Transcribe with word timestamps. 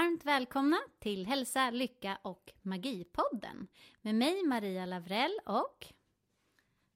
Varmt 0.00 0.24
välkomna 0.24 0.78
till 0.98 1.26
Hälsa, 1.26 1.70
Lycka 1.70 2.18
och 2.22 2.52
Magipodden 2.62 3.68
med 4.02 4.14
mig 4.14 4.42
Maria 4.46 4.86
Lavrell 4.86 5.38
och 5.46 5.86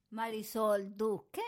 Marisol 0.09 0.97
Duque. 0.97 1.41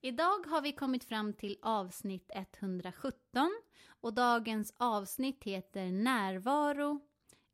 Idag 0.00 0.46
har 0.46 0.62
vi 0.62 0.72
kommit 0.72 1.04
fram 1.04 1.32
till 1.32 1.58
avsnitt 1.62 2.30
117 2.34 3.60
och 4.00 4.14
dagens 4.14 4.74
avsnitt 4.76 5.44
heter 5.44 5.86
Närvaro, 5.90 7.00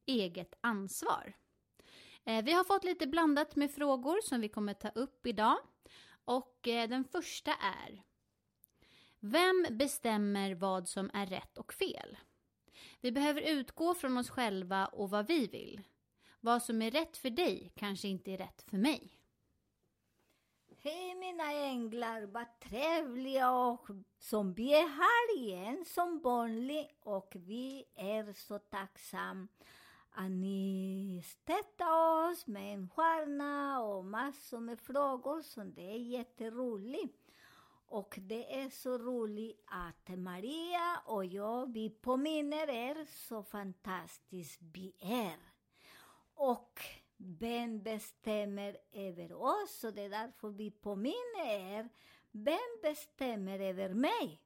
eget 0.07 0.55
ansvar. 0.61 1.33
Eh, 2.25 2.45
vi 2.45 2.53
har 2.53 2.65
fått 2.65 2.85
lite 2.85 3.07
blandat 3.07 3.57
med 3.57 3.71
frågor 3.71 4.21
som 4.23 4.41
vi 4.41 4.49
kommer 4.49 4.75
ta 4.75 4.89
upp 4.89 5.27
idag 5.27 5.59
och 6.25 6.69
eh, 6.69 6.89
den 6.89 7.05
första 7.05 7.53
är 7.53 8.03
Vem 9.21 9.67
bestämmer 9.71 10.55
vad 10.55 10.89
som 10.89 11.11
är 11.15 11.27
rätt 11.27 11.59
och 11.59 11.73
fel? 11.73 12.17
Vi 13.03 13.13
behöver 13.13 13.41
utgå 13.41 13.95
från 13.95 14.19
oss 14.19 14.31
själva 14.31 14.87
och 14.87 15.11
vad 15.11 15.27
vi 15.27 15.47
vill. 15.47 15.81
Vad 16.41 16.63
som 16.63 16.83
är 16.83 16.91
rätt 16.91 17.17
för 17.17 17.31
dig 17.31 17.73
kanske 17.77 18.09
inte 18.09 18.33
är 18.33 18.39
rätt 18.39 18.63
för 18.63 18.77
mig. 18.77 19.19
Hej 20.79 21.15
mina 21.15 21.53
änglar, 21.53 22.23
vad 22.23 22.61
trevliga 22.61 23.51
och 23.51 23.87
som 24.19 24.55
vi 24.55 24.75
är 24.75 24.89
här 24.89 25.39
igen 25.39 25.85
som 25.85 26.21
vanligt 26.21 26.97
och 27.01 27.33
vi 27.35 27.85
är 27.95 28.33
så 28.33 28.59
tacksamma 28.59 29.49
att 30.11 30.31
ni 30.31 31.23
stöttar 31.25 32.31
oss 32.31 32.47
med 32.47 32.75
en 32.75 32.89
stjärna 32.89 33.83
och 33.83 34.05
massor 34.05 34.61
med 34.61 34.81
frågor 34.81 35.43
som 35.43 35.75
det 35.75 35.91
är 35.91 35.99
jätteroligt. 35.99 37.22
Och 37.93 38.19
det 38.21 38.55
är 38.61 38.71
så 38.71 38.99
roligt 38.99 39.65
att 39.67 40.19
Maria 40.19 41.03
och 41.05 41.25
jag, 41.25 41.73
vi 41.73 41.91
påminner 41.91 42.71
er 42.71 43.07
så 43.09 43.43
fantastiskt 43.43 44.61
vi 44.73 44.95
är. 45.01 45.37
Och 46.35 46.81
vem 47.17 47.83
bestämmer 47.83 48.77
över 48.93 49.33
oss? 49.33 49.85
Och 49.85 49.95
det 49.95 50.03
är 50.03 50.11
därför 50.11 50.49
vi 50.49 50.71
påminner 50.71 51.47
er. 51.47 51.89
Vem 52.31 52.79
bestämmer 52.83 53.61
över 53.61 53.89
mig? 53.89 54.41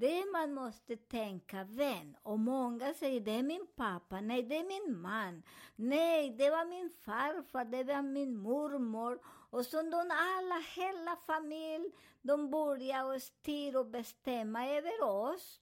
Det 0.00 0.24
man 0.32 0.54
måste 0.54 0.96
tänka, 0.96 1.64
vän, 1.64 2.16
Och 2.22 2.38
många 2.38 2.94
säger 2.94 3.20
det 3.20 3.32
är 3.32 3.42
min 3.42 3.66
pappa, 3.76 4.20
nej 4.20 4.42
det 4.42 4.56
är 4.56 4.64
min 4.64 5.00
man, 5.00 5.42
nej 5.76 6.30
det 6.30 6.50
var 6.50 6.64
min 6.64 6.90
farfar, 6.90 7.64
det 7.64 7.84
var 7.84 8.02
min 8.02 8.36
mormor. 8.36 9.20
Och 9.26 9.66
så 9.66 9.82
de 9.82 10.10
alla, 10.10 10.62
hela 10.74 11.16
familjen, 11.26 11.92
de 12.22 12.50
börjar 12.50 13.14
och 13.14 13.22
styr 13.22 13.76
och 13.76 13.86
bestämma 13.86 14.68
över 14.68 15.02
oss, 15.02 15.60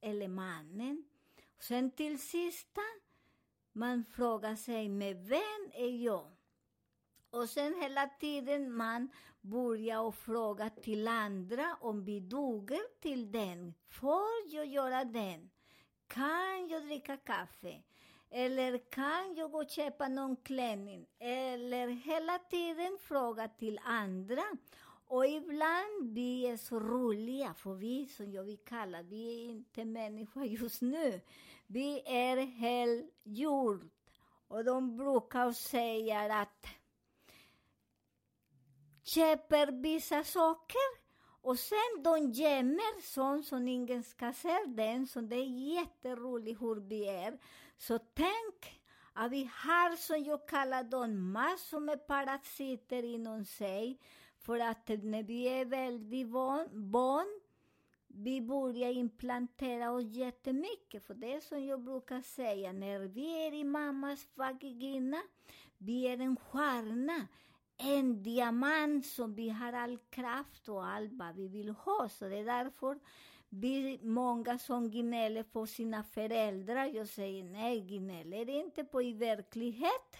eller 0.00 0.28
mannen. 0.28 1.04
Och 1.56 1.64
sen 1.64 1.90
till 1.90 2.18
sista, 2.18 2.80
man 3.72 4.04
frågar 4.04 4.56
sig, 4.56 4.88
med 4.88 5.16
vem 5.16 5.70
är 5.72 6.04
jag? 6.04 6.30
Och 7.30 7.48
sen 7.48 7.82
hela 7.82 8.06
tiden 8.06 8.72
man 8.72 9.08
börja 9.50 10.00
och 10.00 10.14
fråga 10.14 10.70
till 10.70 11.08
andra 11.08 11.76
om 11.80 12.04
vi 12.04 12.20
duger 12.20 13.00
till 13.00 13.32
den. 13.32 13.74
Får 13.88 14.26
jag 14.46 14.66
göra 14.66 15.04
den? 15.04 15.50
Kan 16.06 16.68
jag 16.68 16.82
dricka 16.82 17.16
kaffe? 17.16 17.82
Eller 18.30 18.78
kan 18.90 19.34
jag 19.36 19.50
gå 19.50 19.58
och 19.58 19.70
köpa 19.70 20.08
någon 20.08 20.36
klänning? 20.36 21.06
Eller 21.18 21.88
hela 21.88 22.38
tiden 22.38 22.98
fråga 23.00 23.48
till 23.48 23.80
andra. 23.84 24.42
Och 25.06 25.26
ibland 25.26 26.14
vi 26.14 26.46
är 26.46 26.56
så 26.56 26.80
roliga, 26.80 27.54
för 27.54 27.74
vi 27.74 28.06
som 28.06 28.32
jag 28.32 28.44
vill 28.44 28.58
kalla, 28.64 29.02
vi 29.02 29.44
är 29.44 29.50
inte 29.50 29.84
människor 29.84 30.44
just 30.44 30.82
nu. 30.82 31.20
Vi 31.66 32.02
är 32.06 32.36
helgjord. 32.36 33.88
Och 34.48 34.64
de 34.64 34.96
brukar 34.96 35.52
säga 35.52 36.34
att 36.34 36.66
köper 39.08 39.82
vissa 39.82 40.24
saker 40.24 40.88
och 41.42 41.58
sen 41.58 42.02
de 42.02 42.32
gömmer 42.32 43.02
sånt 43.02 43.46
som 43.46 43.68
ingen 43.68 44.02
ska 44.02 44.32
se 44.32 44.58
den, 44.66 45.06
så 45.06 45.20
det 45.20 45.36
är 45.36 45.74
jätteroligt 45.74 46.60
hur 46.60 46.80
vi 46.80 47.08
är. 47.08 47.38
Så 47.76 47.98
tänk 47.98 48.80
att 49.12 49.32
vi 49.32 49.50
har, 49.52 49.96
som 49.96 50.24
jag 50.24 50.48
kallar 50.48 50.84
dem, 50.84 51.32
massor 51.32 51.80
med 51.80 52.06
parasiter 52.06 53.02
inom 53.02 53.44
sig, 53.44 53.98
för 54.40 54.58
att 54.60 54.88
när 54.88 55.22
vi 55.22 55.48
är 55.48 55.64
väldigt 55.64 56.28
barn, 56.72 57.40
vi 58.06 58.40
börjar 58.40 58.90
implantera 58.90 59.92
oss 59.92 60.04
jättemycket, 60.04 61.06
för 61.06 61.14
det 61.14 61.34
är 61.34 61.40
som 61.40 61.64
jag 61.66 61.80
brukar 61.80 62.20
säga, 62.20 62.72
när 62.72 63.00
vi 63.00 63.46
är 63.46 63.54
i 63.54 63.64
mammas 63.64 64.26
vagina, 64.34 65.22
vi 65.78 66.06
är 66.06 66.20
en 66.20 66.36
stjärna 66.36 67.26
en 67.78 68.22
diamant 68.22 69.06
som 69.06 69.34
vi 69.34 69.48
har 69.48 69.72
all 69.72 69.98
kraft 70.10 70.68
och 70.68 70.86
allt 70.86 71.12
vad 71.12 71.34
vi 71.34 71.48
vill 71.48 71.70
ha. 71.70 72.08
Så 72.08 72.28
det 72.28 72.36
är 72.36 72.44
därför 72.44 72.98
vi, 73.48 73.98
många 74.02 74.58
som 74.58 74.90
gnäller 74.90 75.42
på 75.42 75.66
sina 75.66 76.02
föräldrar. 76.02 76.86
Jag 76.86 77.08
säger 77.08 77.44
nej, 77.44 77.80
gnäller 77.80 78.48
inte 78.48 78.84
på 78.84 79.02
i 79.02 79.12
verklighet. 79.12 80.16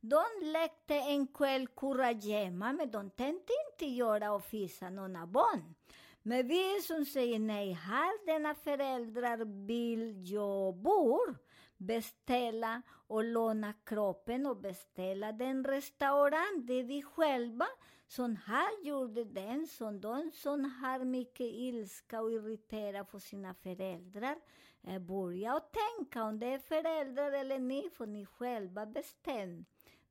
De 0.00 0.24
lekte 0.40 0.94
en 0.94 1.26
kväll 1.26 1.66
kurragömma, 1.66 2.72
men 2.72 2.90
de 2.90 3.10
tänkte 3.10 3.52
inte 3.70 3.94
göra 3.94 4.32
och 4.32 4.44
fisa 4.44 4.90
några 4.90 5.26
barn. 5.26 5.74
Men 6.22 6.48
vi 6.48 6.80
som 6.82 7.04
säger 7.04 7.38
nej, 7.38 7.72
har 7.72 8.26
denna 8.26 8.54
föräldrar 8.54 9.66
vill 9.66 10.32
jag 10.32 10.76
bor 10.76 11.47
beställa 11.78 12.82
och 12.90 13.24
låna 13.24 13.72
kroppen 13.84 14.46
och 14.46 14.56
beställa 14.56 15.32
den 15.32 15.64
restaurang. 15.64 16.66
Det 16.66 16.74
är 16.74 16.84
vi 16.84 17.02
själva 17.02 17.66
som 18.06 18.36
har 18.36 18.86
gjort 18.86 19.34
den, 19.34 19.66
som 19.66 20.00
de 20.00 20.30
som 20.34 20.64
har 20.64 21.04
mycket 21.04 21.46
ilska 21.46 22.20
och 22.20 22.32
irritera 22.32 23.04
på 23.04 23.20
sina 23.20 23.54
föräldrar. 23.54 24.36
Eh, 24.82 24.98
börja 24.98 25.56
och 25.56 25.72
tänka 25.72 26.24
om 26.24 26.38
det 26.38 26.46
är 26.46 26.58
föräldrar 26.58 27.32
eller 27.32 27.58
ni, 27.58 27.90
för 27.90 28.06
ni 28.06 28.26
själva 28.26 28.86
bestämma 28.86 29.64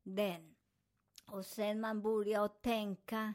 den. 0.04 0.56
Och 1.32 1.46
sen 1.46 1.80
man 1.80 2.02
börjar 2.02 2.48
tänka, 2.48 3.34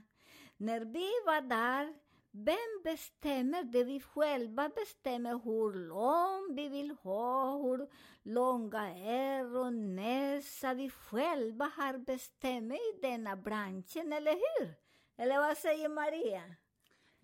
när 0.57 0.81
vi 0.81 1.11
var 1.27 1.41
där 1.41 1.95
vem 2.33 2.83
bestämmer? 2.85 3.63
Det 3.63 3.85
vi 3.85 4.01
själva 4.01 4.69
bestämmer 4.69 5.41
hur 5.45 5.89
lång 5.89 6.57
vi 6.57 6.69
vill 6.69 6.91
ha, 6.91 7.57
hur 7.57 7.89
långa 8.23 8.95
öron, 9.41 9.97
näsa. 9.97 10.75
Vi 10.75 10.91
själva 10.91 11.73
har 11.77 11.99
bestämt 11.99 12.73
i 12.73 13.01
denna 13.03 13.37
branschen, 13.37 14.13
eller 14.13 14.33
hur? 14.33 14.75
Eller 15.17 15.39
vad 15.39 15.57
säger 15.57 15.89
Maria? 15.89 16.43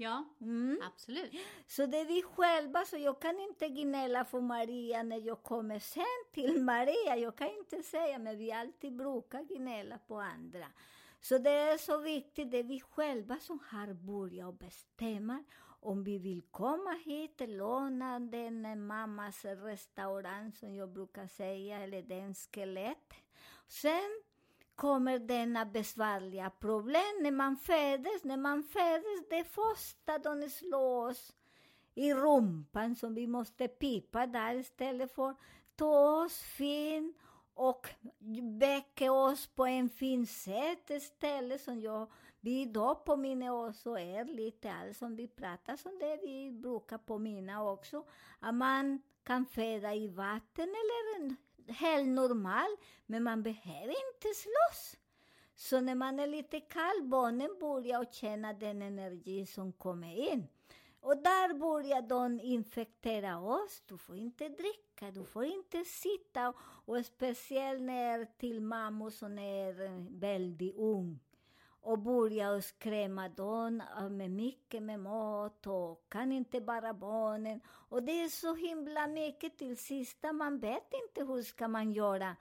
Ja, 0.01 0.25
mm. 0.41 0.81
absolut. 0.87 1.33
Så 1.67 1.87
det 1.87 1.99
är 1.99 2.05
vi 2.05 2.23
själva, 2.23 2.85
så 2.85 2.97
jag 2.97 3.21
kan 3.21 3.41
inte 3.41 3.69
gnälla 3.69 4.25
för 4.25 4.41
Maria 4.41 5.03
när 5.03 5.27
jag 5.27 5.43
kommer 5.43 5.79
sen 5.79 6.05
till 6.33 6.63
Maria. 6.63 7.17
Jag 7.17 7.37
kan 7.37 7.49
inte 7.49 7.83
säga, 7.83 8.19
men 8.19 8.39
vi 8.39 8.53
alltid 8.53 8.97
brukar 8.97 9.43
gnälla 9.43 9.99
på 9.99 10.17
andra. 10.21 10.67
Så 11.21 11.39
det 11.39 11.51
är 11.51 11.79
så 11.79 11.99
viktigt, 11.99 12.51
det 12.51 12.59
är 12.59 12.65
vi 12.65 12.81
själva 12.81 13.39
som 13.41 13.61
har 13.71 13.95
börjat 13.95 14.59
bestämma 14.59 15.45
om 15.81 16.05
vi 16.05 16.19
vill 16.19 16.43
komma 16.51 16.91
hit, 17.05 17.41
låna 17.47 18.21
den 18.21 18.65
eh, 18.65 18.75
mammas 18.75 19.45
restaurang 19.45 20.53
som 20.53 20.75
jag 20.75 20.93
brukar 20.93 21.27
säga, 21.27 21.81
eller 21.81 22.03
den 22.03 22.35
skelett. 22.35 23.15
Sen 23.69 24.23
kommer 24.75 25.19
denna 25.19 25.67
besvärliga 25.67 26.51
problem 26.51 27.23
när 27.23 27.31
man 27.31 27.57
föds. 27.57 28.25
När 28.25 28.37
man 28.37 28.63
föds, 28.63 29.29
det 29.31 29.45
första 29.45 30.19
de 30.19 30.51
slår 30.51 31.09
oss 31.09 31.37
i 31.95 32.15
rumpan 32.15 32.97
som 32.97 33.15
vi 33.15 33.27
måste 33.27 33.69
pipa 33.69 34.27
där 34.27 34.55
istället 34.55 35.15
för 35.15 35.35
ta 35.77 36.25
oss 36.25 36.43
fin 36.43 36.88
väcka 38.59 39.13
oss 39.13 39.47
på 39.47 39.67
en 39.67 39.89
fin 39.89 40.27
sätt 40.27 40.91
istället 40.91 41.61
som 41.61 41.81
jag 41.81 42.11
vi 42.41 42.61
idag 42.63 43.05
påminner 43.05 43.53
oss 43.53 43.87
och 43.87 44.01
är 44.01 44.25
lite 44.25 44.73
allt 44.73 44.97
som 44.97 45.17
vi 45.17 45.29
pratar 45.29 45.77
som 45.77 45.99
det 45.99 46.17
vi 46.23 46.51
brukar 46.51 46.99
påminna 46.99 47.65
också. 47.65 48.05
Att 48.39 48.55
man 48.55 49.03
kan 49.23 49.47
föda 49.47 49.95
i 49.95 50.09
vatten 50.09 50.69
eller 50.69 51.37
helt 51.73 52.09
normal, 52.09 52.77
men 53.07 53.23
man 53.23 53.43
behöver 53.43 53.95
inte 54.15 54.29
slåss. 54.35 54.97
Så 55.55 55.81
när 55.81 55.95
man 55.95 56.21
är 56.21 56.27
lite 56.27 56.61
kall, 56.61 57.03
barnen 57.03 57.57
börjar 57.61 58.05
känna 58.13 58.53
den 58.53 58.83
energi 58.83 59.47
som 59.47 59.73
kommer 59.73 60.33
in. 60.33 60.47
Och 61.01 61.17
där 61.17 61.55
börjar 61.55 62.03
de 62.03 62.41
infektera 62.41 63.39
oss. 63.39 63.83
Du 63.87 63.99
får 63.99 64.17
inte 64.17 64.49
dricka, 64.49 65.11
du 65.11 65.25
får 65.25 65.45
inte 65.45 65.85
sitta. 65.85 66.53
Och 66.61 67.07
speciellt 67.07 67.83
när 67.83 68.25
till 68.25 68.61
mammor 68.61 69.11
som 69.11 69.39
är 69.39 69.75
väldigt 70.19 70.77
ung 70.77 71.21
och 71.81 71.99
börjar 71.99 72.61
skrämma 72.61 73.29
dem 73.29 73.83
med 74.11 74.31
mycket 74.31 74.83
med 74.83 75.01
mat 75.01 75.67
och 75.67 76.05
kan 76.09 76.33
inte 76.33 76.61
bara 76.61 76.95
barnen. 76.95 77.61
Och 77.67 78.03
det 78.03 78.23
är 78.23 78.29
så 78.29 78.55
himla 78.55 79.07
mycket 79.07 79.59
till 79.59 79.77
sista, 79.77 80.33
man 80.33 80.59
vet 80.59 80.93
inte 81.07 81.33
hur 81.33 81.43
ska 81.43 81.69
man 81.69 81.93
göra 81.93 82.37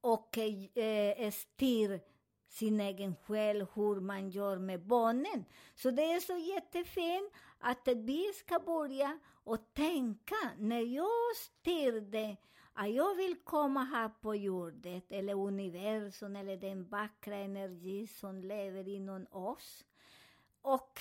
och 0.00 0.38
eh, 0.38 1.30
styr 1.30 2.00
sin 2.48 2.80
egen 2.80 3.16
själ, 3.16 3.66
hur 3.74 4.00
man 4.00 4.30
gör 4.30 4.58
med 4.58 4.80
barnen. 4.80 5.44
Så 5.74 5.90
det 5.90 6.12
är 6.12 6.20
så 6.20 6.36
jättefint 6.36 7.32
att 7.58 7.88
vi 7.96 8.32
ska 8.32 8.58
börja 8.58 9.18
och 9.44 9.74
tänka, 9.74 10.36
när 10.58 10.80
jag 10.80 11.36
styrde 11.36 12.36
att 12.72 12.90
jag 12.90 13.14
vill 13.14 13.36
komma 13.44 13.84
här 13.84 14.08
på 14.08 14.34
jorden, 14.34 15.02
eller 15.08 15.34
universum, 15.34 16.36
eller 16.36 16.56
den 16.56 16.84
vackra 16.84 17.36
energi 17.36 18.06
som 18.06 18.42
lever 18.42 18.88
inom 18.88 19.26
oss. 19.30 19.84
Och 20.62 21.00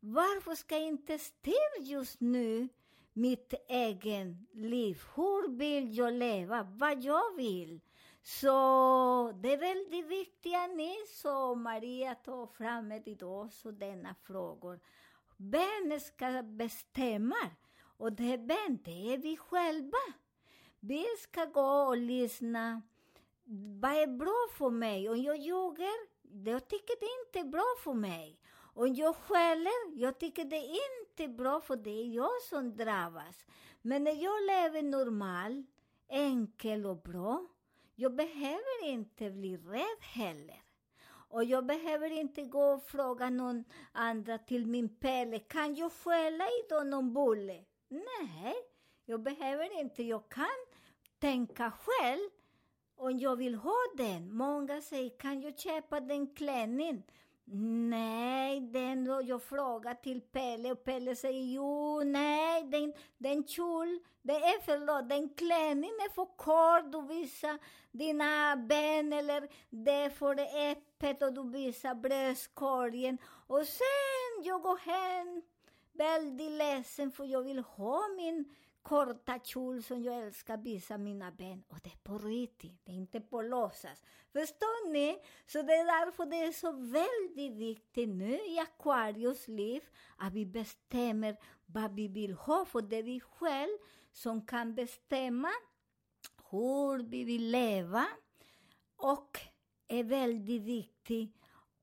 varför 0.00 0.54
ska 0.54 0.74
jag 0.74 0.86
inte 0.86 1.18
styra 1.18 1.80
just 1.80 2.20
nu 2.20 2.68
mitt 3.12 3.54
egen 3.68 4.46
liv? 4.52 5.02
Hur 5.14 5.56
vill 5.56 5.96
jag 5.96 6.14
leva? 6.14 6.62
Vad 6.62 7.04
jag 7.04 7.36
vill? 7.36 7.80
Så 8.26 9.32
det 9.42 9.52
är 9.52 9.58
väldigt 9.58 10.06
viktigt 10.06 10.54
att 10.54 10.76
ni, 10.76 10.96
som 11.08 11.62
Maria, 11.62 12.14
tar 12.14 12.46
fram 12.46 12.92
idag 12.92 13.52
så 13.52 13.70
denna 13.70 14.14
frågor. 14.14 14.80
Vem 15.36 16.00
ska 16.00 16.42
bestämma? 16.42 17.50
Och 17.96 18.12
det, 18.12 18.36
vem? 18.36 18.78
Det 18.84 19.14
är 19.14 19.18
vi 19.18 19.36
själva. 19.36 19.98
Vi 20.80 21.06
ska 21.18 21.44
gå 21.44 21.70
och 21.86 21.96
lyssna. 21.96 22.82
Vad 23.80 23.92
är 23.92 24.06
bra 24.06 24.46
för 24.58 24.70
mig? 24.70 25.08
Om 25.08 25.22
jag 25.22 25.36
ljuger, 25.36 26.08
jag 26.44 26.68
tycker 26.68 27.00
det 27.00 27.08
inte 27.26 27.48
är 27.48 27.50
bra 27.50 27.74
för 27.84 27.94
mig. 27.94 28.40
Om 28.74 28.94
jag 28.94 29.16
skäller, 29.16 30.00
jag 30.00 30.18
tycker 30.18 30.44
det 30.44 30.56
är 30.56 30.78
inte 31.00 31.28
bra 31.28 31.60
för 31.60 31.76
det 31.76 31.90
är 31.90 32.14
jag 32.14 32.42
som 32.42 32.76
drabbas. 32.76 33.46
Men 33.82 34.04
när 34.04 34.22
jag 34.22 34.42
lever 34.46 34.82
normalt, 34.82 35.66
enkel 36.08 36.86
och 36.86 37.02
bra, 37.02 37.46
jag 37.94 38.14
behöver 38.14 38.84
inte 38.84 39.30
bli 39.30 39.56
rädd 39.56 40.00
heller. 40.00 40.62
Och 41.06 41.44
jag 41.44 41.66
behöver 41.66 42.10
inte 42.10 42.42
gå 42.42 42.64
och 42.64 42.82
fråga 42.82 43.30
någon 43.30 43.64
andra 43.92 44.38
till 44.38 44.66
min 44.66 44.88
Pelle, 44.88 45.38
kan 45.38 45.74
jag 45.74 45.92
skälla 45.92 46.44
idag 46.64 46.86
någon 46.86 47.14
bulle? 47.14 47.64
Nej, 47.88 48.54
jag 49.04 49.22
behöver 49.22 49.80
inte. 49.80 50.02
Jag 50.02 50.28
kan 50.28 50.46
tänka 51.18 51.70
själv 51.70 52.30
om 52.96 53.18
jag 53.18 53.36
vill 53.36 53.54
ha 53.54 53.78
den. 53.96 54.36
Många 54.36 54.80
säger, 54.80 55.18
kan 55.18 55.40
jag 55.40 55.58
köpa 55.58 56.00
den 56.00 56.34
klänningen? 56.34 57.02
Nej, 57.46 58.60
den 58.60 59.06
jag 59.26 59.42
frågar 59.42 59.94
till 59.94 60.20
Pelle 60.20 60.72
och 60.72 60.84
Pelle 60.84 61.16
säger 61.16 61.54
jo, 61.54 62.00
nej, 62.04 62.64
den, 62.64 62.92
den 63.18 63.44
kjol, 63.46 63.98
det 64.22 64.32
är 64.32 64.60
förlåt, 64.62 65.08
den 65.08 65.28
klänningen 65.28 65.96
är 66.00 66.12
för 66.12 66.36
kort, 66.36 66.92
du 66.92 67.14
visar 67.14 67.58
dina 67.92 68.56
ben 68.56 69.12
eller 69.12 69.48
det 69.70 69.92
är 69.92 70.10
för 70.10 70.38
öppet 70.70 71.22
och 71.22 71.32
du 71.32 71.50
visar 71.50 71.94
bröstkorgen. 71.94 73.18
Och 73.46 73.66
sen 73.66 74.44
jag 74.44 74.62
går 74.62 74.76
hem 74.76 75.42
väldigt 75.92 76.52
ledsen 76.52 77.12
för 77.12 77.24
jag 77.24 77.42
vill 77.42 77.58
ha 77.58 78.08
min 78.16 78.54
korta 78.84 79.38
kjol 79.38 79.82
som 79.82 80.02
jag 80.02 80.22
älskar 80.22 80.56
visa 80.56 80.98
mina 80.98 81.30
ben. 81.30 81.64
Och 81.68 81.78
det 81.82 81.90
är 81.90 81.98
på 82.02 82.18
riktigt, 82.18 82.80
det 82.84 82.92
är 82.92 82.96
inte 82.96 83.20
på 83.20 83.42
låtsas. 83.42 84.02
Förstår 84.32 84.92
ni? 84.92 85.18
Så 85.46 85.62
det 85.62 85.72
är 85.72 85.84
därför 85.84 86.26
det 86.26 86.36
är 86.36 86.52
så 86.52 86.72
väldigt 86.72 87.58
viktigt 87.58 88.08
nu 88.08 88.34
i 88.34 88.58
Aquarius 88.58 89.48
liv 89.48 89.82
att 90.16 90.32
vi 90.32 90.46
bestämmer 90.46 91.36
vad 91.66 91.94
vi 91.94 92.08
vill 92.08 92.32
ha, 92.34 92.64
för 92.64 92.82
det 92.82 92.96
är 92.96 93.02
vi 93.02 93.20
själva 93.20 93.78
som 94.12 94.46
kan 94.46 94.74
bestämma 94.74 95.50
hur 96.50 97.02
vi 97.02 97.24
vill 97.24 97.50
leva 97.50 98.06
och 98.96 99.40
är 99.88 100.04
väldigt 100.04 100.62
viktigt 100.62 101.36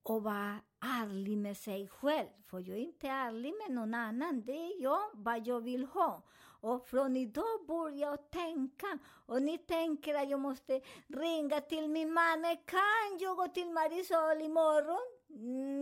att 0.03 0.23
vara 0.23 0.59
ärlig 0.79 1.37
med 1.37 1.57
sig 1.57 1.87
själv. 1.87 2.29
För 2.45 2.59
jag 2.59 2.77
är 2.77 2.81
inte 2.81 3.07
ärlig 3.07 3.53
med 3.67 3.75
någon 3.75 3.93
annan. 3.93 4.45
Det 4.45 4.51
är 4.51 4.81
jag, 4.81 5.09
vad 5.13 5.47
jag 5.47 5.61
vill 5.61 5.85
ha. 5.85 6.23
Och 6.61 6.87
från 6.87 7.17
idag 7.17 7.65
börjar 7.67 8.09
jag 8.09 8.29
tänka. 8.29 8.99
Och 9.25 9.41
ni 9.41 9.57
tänker 9.57 10.15
att 10.15 10.29
jag 10.29 10.39
måste 10.39 10.81
ringa 11.07 11.61
till 11.61 11.89
min 11.89 12.13
man. 12.13 12.43
Kan 12.65 13.19
jag 13.19 13.37
gå 13.37 13.47
till 13.47 13.69
Marisol 13.69 14.41
imorgon? 14.41 15.21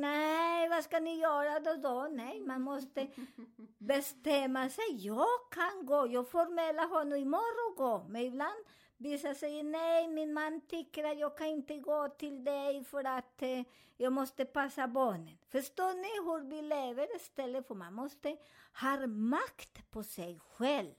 Nej, 0.02 0.70
vad 0.70 0.84
ska 0.84 1.00
ni 1.00 1.20
göra 1.20 1.60
då? 1.60 1.76
då? 1.76 2.08
Nej, 2.12 2.42
man 2.42 2.62
måste 2.62 3.08
bestämma 3.78 4.70
sig. 4.70 4.86
Jag 4.90 5.52
kan 5.52 5.86
gå. 5.86 6.08
Jag 6.08 6.30
får 6.30 6.50
mejla 6.50 6.86
honom 6.86 7.20
imorgon 7.20 7.76
gå. 7.78 8.06
Men 8.10 8.22
ibland 8.22 8.66
Vissa 9.02 9.36
säger 9.36 9.64
nej, 9.64 10.08
min 10.08 10.34
man 10.34 10.62
tycker 10.68 11.04
att 11.04 11.20
jag 11.20 11.38
kan 11.38 11.48
inte 11.48 11.78
gå 11.78 12.10
till 12.10 12.44
dig 12.44 12.84
för 12.84 13.04
att 13.04 13.42
eh, 13.42 13.62
jag 13.98 14.14
måste 14.14 14.46
passa 14.46 14.88
barnen. 14.88 15.38
Förstår 15.48 15.94
ni 15.94 16.26
hur 16.26 16.50
vi 16.50 16.62
lever 16.62 17.16
istället 17.16 17.68
för 17.68 17.76
man 17.76 17.94
måste 17.94 18.38
ha 18.82 19.08
makt 19.08 19.92
på 19.92 20.04
sig 20.04 20.40
själv. 20.40 20.94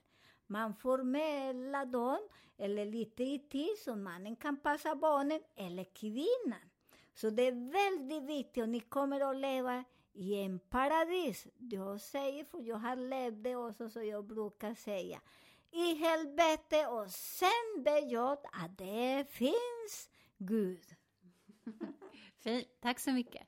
Man 0.47 0.75
får 0.75 1.03
mejla 1.03 1.85
dem, 1.85 2.19
eller 2.59 2.85
lite 2.85 3.23
i 3.23 3.39
tid, 3.39 3.79
så 3.85 3.97
mannen 3.97 4.37
kan 4.37 4.57
passa 4.57 4.95
barnen, 4.95 5.41
eller 5.57 5.85
kvinnan. 5.85 6.71
Så 7.15 7.31
det 7.31 7.43
är 7.43 7.73
väldigt 7.73 8.23
viktigt, 8.23 8.63
och 8.63 8.69
ni 8.69 8.81
kommer 8.81 9.31
att 9.31 9.37
leva 9.37 9.85
i 10.13 10.43
en 10.43 10.59
paradis. 10.59 11.47
Jag 11.59 12.01
säger, 12.01 12.45
för 12.45 12.61
jag 12.61 12.77
har 12.77 12.97
levt 12.97 13.43
det 13.43 13.57
också, 13.57 13.89
så 13.89 14.03
jag 14.03 14.25
brukar 14.25 14.75
säga 14.75 15.21
i 15.73 15.95
helvete 15.95 16.87
och 16.87 17.11
sen 17.11 17.83
ber 17.85 18.13
jag 18.13 18.39
att 18.53 18.79
det 18.79 19.27
finns 19.31 20.11
Gud. 20.39 20.85
Fint, 22.39 22.69
tack 22.81 23.01
så 23.01 23.13
mycket. 23.13 23.47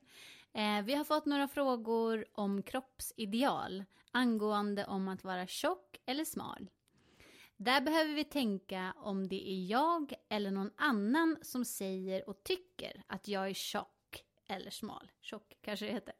Eh, 0.53 0.81
vi 0.81 0.93
har 0.93 1.03
fått 1.03 1.25
några 1.25 1.47
frågor 1.47 2.25
om 2.33 2.63
kroppsideal 2.63 3.83
angående 4.11 4.85
om 4.85 5.07
att 5.07 5.23
vara 5.23 5.47
tjock 5.47 5.97
eller 6.05 6.25
smal. 6.25 6.69
Där 7.57 7.81
behöver 7.81 8.13
vi 8.13 8.23
tänka 8.23 8.93
om 8.97 9.27
det 9.27 9.49
är 9.49 9.65
jag 9.65 10.13
eller 10.29 10.51
någon 10.51 10.71
annan 10.75 11.37
som 11.41 11.65
säger 11.65 12.29
och 12.29 12.43
tycker 12.43 13.03
att 13.07 13.27
jag 13.27 13.49
är 13.49 13.53
tjock 13.53 14.23
eller 14.47 14.69
smal. 14.71 15.11
Tjock 15.21 15.57
kanske 15.61 15.85
det 15.85 15.91
heter. 15.91 16.15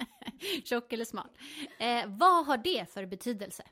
tjock 0.64 0.92
eller 0.92 1.04
smal. 1.04 1.28
Eh, 1.78 2.06
vad 2.06 2.46
har 2.46 2.56
det 2.56 2.90
för 2.90 3.06
betydelse? 3.06 3.64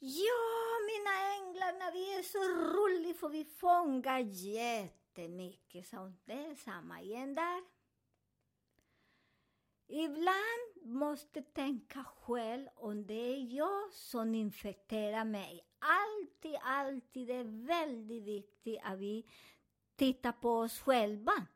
Ja, 0.00 0.78
mina 0.86 1.10
änglar, 1.34 1.78
när 1.78 1.92
vi 1.92 2.18
är 2.18 2.22
så 2.22 2.38
roliga 2.38 3.14
får 3.14 3.28
vi 3.28 3.44
fånga 3.44 4.20
jättemycket 4.20 5.86
sånt. 5.86 6.22
Det 6.24 6.32
är 6.32 6.54
samma 6.54 7.00
igen 7.00 7.34
där. 7.34 7.62
Ibland 9.86 10.82
måste 10.82 11.42
tänka 11.42 12.04
själv 12.04 12.68
om 12.74 13.06
det 13.06 13.34
är 13.34 13.56
jag 13.56 13.92
som 13.92 14.34
infekterar 14.34 15.24
mig. 15.24 15.64
Alltid, 15.78 16.56
alltid. 16.62 17.28
Det 17.28 17.34
är 17.34 17.66
väldigt 17.66 18.22
viktigt 18.22 18.80
att 18.82 18.98
vi 18.98 19.26
tittar 19.96 20.32
på 20.32 20.50
oss 20.50 20.80
själva. 20.80 21.46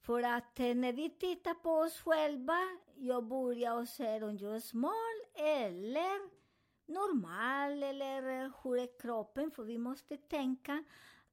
För 0.00 0.22
att 0.22 0.60
eh, 0.60 0.74
när 0.74 0.92
vi 0.92 1.10
tittar 1.10 1.54
på 1.54 1.70
oss 1.70 2.00
själva, 2.00 2.58
jag 2.94 3.24
börjar 3.24 3.80
och 3.80 3.88
ser 3.88 4.24
om 4.24 4.36
jag 4.36 4.56
är 4.56 4.60
smal 4.60 5.20
eller 5.34 6.35
normal 6.86 7.82
eller 7.82 8.44
eh, 8.44 8.50
hur 8.62 8.78
är 8.78 8.98
kroppen? 9.00 9.50
För 9.50 9.64
vi 9.64 9.78
måste 9.78 10.16
tänka 10.16 10.84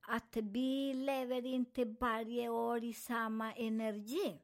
att 0.02 0.38
vi 0.38 0.94
lever 0.94 1.46
inte 1.46 1.86
varje 1.86 2.50
år 2.50 2.84
i 2.84 2.94
samma 2.94 3.54
energi. 3.54 4.40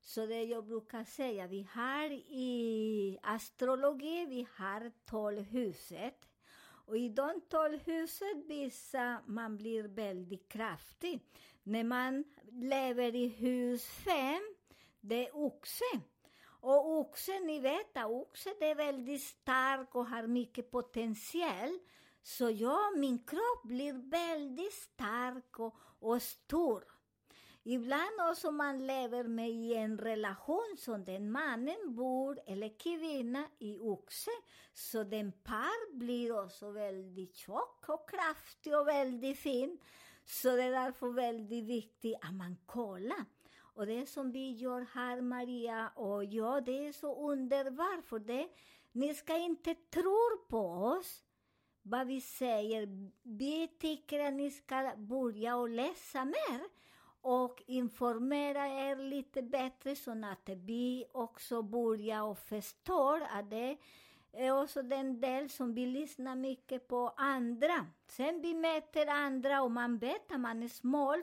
Så 0.00 0.26
det 0.26 0.42
jag 0.42 0.64
brukar 0.64 1.04
säga, 1.04 1.46
vi 1.46 1.68
har 1.72 2.10
i 2.30 3.18
astrologi, 3.22 4.26
vi 4.26 4.46
har 4.56 4.92
tolvhuset. 5.04 6.28
Och 6.86 6.96
i 6.96 7.08
de 7.08 7.40
tolvhuset 7.48 8.36
visar 8.36 8.64
vissa 8.64 9.22
man 9.26 9.56
blir 9.56 9.82
väldigt 9.82 10.48
kraftig. 10.48 11.20
När 11.62 11.84
man 11.84 12.24
lever 12.50 13.14
i 13.14 13.28
hus 13.28 13.86
fem, 13.86 14.54
det 15.00 15.28
är 15.28 15.36
oxe. 15.36 16.00
Och 16.60 16.98
oxen, 16.98 17.46
ni 17.46 17.60
vet 17.60 17.96
att 17.96 18.10
oxen 18.10 18.52
är 18.60 18.74
väldigt 18.74 19.22
stark 19.22 19.94
och 19.94 20.06
har 20.06 20.26
mycket 20.26 20.70
potential. 20.70 21.78
Så 22.22 22.50
ja, 22.50 22.92
min 22.96 23.18
kropp 23.18 23.62
blir 23.64 24.10
väldigt 24.10 24.72
stark 24.72 25.58
och, 25.58 25.74
och 25.98 26.22
stor. 26.22 26.84
Ibland 27.62 28.20
också 28.30 28.50
man 28.50 28.86
lever 28.86 29.24
med 29.24 29.50
i 29.50 29.74
en 29.74 29.98
relation 29.98 30.76
som 30.78 31.04
den 31.04 31.30
mannen 31.30 31.94
bor, 31.94 32.40
eller 32.46 32.78
kvinna, 32.78 33.44
i 33.58 33.78
oxe. 33.78 34.30
Så 34.74 35.04
den 35.04 35.32
par 35.32 35.98
blir 35.98 36.44
också 36.44 36.70
väldigt 36.70 37.36
tjock 37.36 37.88
och 37.88 38.10
kraftig 38.10 38.76
och 38.76 38.88
väldigt 38.88 39.38
fin. 39.38 39.78
Så 40.24 40.56
det 40.56 40.62
är 40.62 40.70
därför 40.70 41.08
väldigt 41.08 41.64
viktigt 41.64 42.16
att 42.20 42.34
man 42.34 42.56
kollar. 42.66 43.24
Och 43.78 43.86
det 43.86 44.06
som 44.06 44.32
vi 44.32 44.52
gör 44.52 44.86
här, 44.94 45.20
Maria 45.20 45.90
och 45.94 46.24
jag, 46.24 46.64
det 46.64 46.86
är 46.86 46.92
så 46.92 47.30
underbart, 47.30 48.04
för 48.04 48.18
det, 48.18 48.48
ni 48.92 49.14
ska 49.14 49.36
inte 49.36 49.74
tro 49.74 50.18
på 50.48 50.58
oss, 50.68 51.22
vad 51.82 52.06
vi 52.06 52.20
säger. 52.20 53.10
Vi 53.22 53.68
tycker 53.68 54.20
att 54.20 54.34
ni 54.34 54.50
ska 54.50 54.92
börja 54.96 55.56
och 55.56 55.68
läsa 55.68 56.24
mer 56.24 56.60
och 57.20 57.62
informera 57.66 58.66
er 58.66 58.96
lite 58.96 59.42
bättre 59.42 59.96
så 59.96 60.10
att 60.10 60.48
vi 60.48 61.04
också 61.12 61.62
börjar 61.62 62.22
och 62.22 62.38
förstår 62.38 63.20
att 63.30 63.50
det 63.50 63.76
är 64.32 64.62
också 64.62 64.82
den 64.82 65.20
del 65.20 65.50
som 65.50 65.74
vi 65.74 65.86
lyssnar 65.86 66.36
mycket 66.36 66.88
på 66.88 67.14
andra. 67.16 67.86
Sen 68.08 68.40
vi 68.42 68.54
möter 68.54 69.06
andra 69.06 69.62
och 69.62 69.70
man 69.70 69.98
vet 69.98 70.32
att 70.32 70.40
man 70.40 70.62
är 70.62 70.68
smal. 70.68 71.22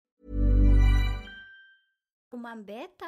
Om 2.33 2.41
man 2.41 2.63
vet 2.63 3.01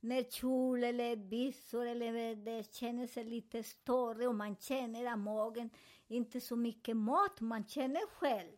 när 0.00 0.22
kjol 0.22 0.84
eller 0.84 1.16
byxor 1.16 1.86
eller 1.86 2.34
det 2.34 2.74
känner 2.74 3.06
sig 3.06 3.24
lite 3.24 3.62
större 3.62 4.28
och 4.28 4.34
man 4.34 4.56
känner 4.56 5.12
att 5.12 5.18
magen 5.18 5.70
inte 6.08 6.40
så 6.40 6.56
mycket 6.56 6.96
mat, 6.96 7.40
man 7.40 7.64
känner 7.66 8.06
själv. 8.06 8.52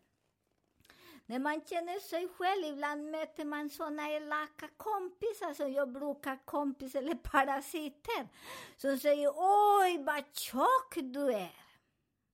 När 1.26 1.38
man 1.38 1.60
känner 1.60 2.00
sig 2.00 2.28
själv, 2.28 2.64
ibland 2.64 3.10
möter 3.10 3.44
man 3.44 3.70
såna 3.70 4.10
elaka 4.10 4.68
kompisar 4.76 5.54
som 5.54 5.72
jag 5.72 5.92
brukar 5.92 6.38
kompis 6.44 6.94
eller 6.94 7.14
parasiter, 7.14 8.28
som 8.76 8.98
säger 8.98 9.32
oj 9.36 10.02
vad 10.04 10.36
tjock 10.36 10.94
du 10.94 11.32
är. 11.32 11.64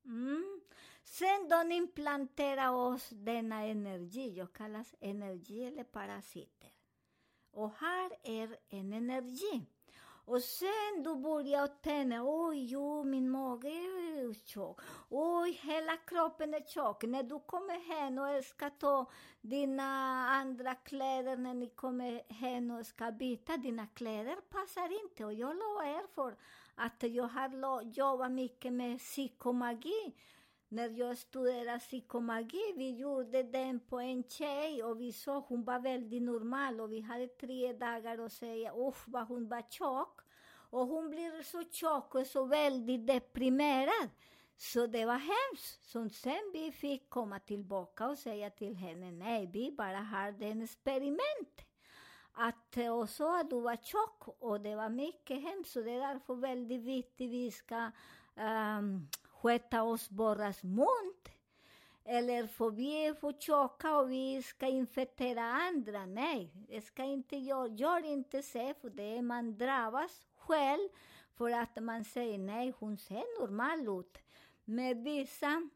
Mm. 0.05 0.61
Sen 1.05 1.49
de 1.49 1.73
implanterar 1.73 2.71
oss 2.71 3.09
denna 3.11 3.63
energi, 3.63 4.35
jag 4.37 4.53
kallas 4.53 4.95
energi 5.01 5.65
eller 5.65 5.85
parasiter. 5.85 6.76
Och 7.57 7.73
här 7.79 8.11
är 8.23 8.57
en 8.69 8.93
energi. 8.93 9.67
Och 10.25 10.43
sen 10.43 11.03
du 11.05 11.17
börjar 11.17 11.67
tänka, 11.67 12.23
oj, 12.25 12.65
jo, 12.65 13.05
min 13.05 13.31
mage 13.31 13.69
är 13.69 14.35
tjock. 14.47 14.81
Oj, 15.09 15.51
hela 15.63 15.97
kroppen 15.97 16.55
är 16.55 16.61
tjock. 16.61 17.05
När 17.05 17.23
du 17.23 17.41
kommer 17.41 17.79
hem 17.95 18.19
och 18.19 18.45
ska 18.45 18.71
ta 18.71 19.11
dina 19.41 19.85
andra 20.29 20.75
kläder, 20.75 21.37
när 21.37 21.55
ni 21.55 21.69
kommer 21.69 22.33
hem 22.33 22.71
och 22.71 22.87
ska 22.87 23.13
byta, 23.13 23.57
dina 23.57 23.87
kläder 23.87 24.37
passar 24.51 25.03
inte. 25.05 25.25
Och 25.25 25.35
jag 25.35 25.57
lovar 25.57 25.85
er 25.85 26.07
för 26.15 26.37
att 26.75 27.03
jag 27.03 27.25
har 27.25 27.83
jobbat 27.83 28.33
mycket 28.33 28.73
med 28.73 28.99
psykomagi. 28.99 30.15
När 30.69 30.91
jag 30.99 31.19
studerade 31.19 31.79
psykomagi, 31.79 32.75
vi 32.77 32.91
gjorde 32.91 33.43
den 33.43 33.81
på 33.81 34.01
en 34.01 34.25
tjej 34.25 34.85
och 34.85 35.01
vi 35.01 35.13
såg 35.13 35.45
hon 35.45 35.65
var 35.65 35.81
väldigt 35.81 36.23
normal 36.23 36.81
och 36.81 36.93
vi 36.93 37.01
hade 37.01 37.27
tre 37.27 37.73
dagar 37.73 38.21
och 38.21 38.33
säga 38.33 38.73
uff 38.75 39.05
vad 39.07 39.27
hon 39.27 39.49
var 39.49 39.63
tjock. 39.71 40.21
Och 40.71 40.87
hon 40.87 41.11
blir 41.11 41.43
så 41.43 41.63
tjock 41.71 42.15
och 42.15 42.27
så 42.27 42.45
väldigt 42.45 43.07
deprimerad. 43.07 44.09
Så 44.57 44.87
det 44.87 45.07
var 45.07 45.19
hemskt. 45.19 45.85
Så 45.85 46.09
sen 46.09 46.51
vi 46.53 46.73
fick 46.73 47.11
komma 47.11 47.39
tillbaka 47.39 48.09
och 48.09 48.19
säga 48.19 48.51
till 48.51 48.75
henne, 48.75 49.13
nej, 49.13 49.51
vi 49.53 49.73
bara 49.73 49.99
har 49.99 50.33
det 50.33 50.63
experiment. 50.65 51.67
Att 52.33 52.77
också 52.91 53.27
att 53.27 53.51
du 53.51 53.61
var 53.61 53.77
tjock 53.77 54.43
och 54.43 54.61
det 54.61 54.77
var 54.77 54.89
mycket 54.89 55.43
hemskt. 55.43 55.71
Så 55.71 55.83
det 55.83 55.91
är 55.91 56.15
därför 56.15 56.35
väldigt 56.35 56.83
viktigt 56.83 57.31
vi 57.31 57.51
ska 57.51 57.91
um, 58.35 59.09
sköta 59.47 59.83
oss 59.83 60.11
borras. 60.11 60.63
Eller 62.05 62.47
får 62.47 62.71
vi 62.71 63.07
är 63.07 63.15
för 63.15 63.33
tjocka 63.33 63.99
och 63.99 64.11
vi 64.11 64.43
ska 64.43 64.67
infektera 64.67 65.43
andra. 65.43 66.07
Nej, 66.07 66.51
det 66.69 66.81
ska 66.81 67.05
inte 67.05 67.37
jag. 67.37 67.81
Gör 67.81 68.05
inte 68.05 68.43
så, 68.43 68.75
för 68.81 68.91
det 68.91 69.19
är 69.19 69.23
man 69.23 69.59
drabbas 69.59 70.27
själv 70.37 70.89
för 71.35 71.51
att 71.51 71.83
man 71.83 72.05
säger 72.05 72.39
nej, 72.39 72.73
hon 72.79 72.99
ser 72.99 73.41
normal 73.41 74.01
ut. 74.01 74.19
Men 74.65 75.05
vissa, 75.05 75.69